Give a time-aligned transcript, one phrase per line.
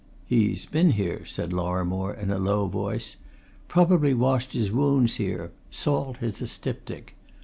[0.25, 3.17] "He's been here," said Lorrimore in a low voice.
[3.67, 7.13] "Probably washed his wounds here salt is a styptic.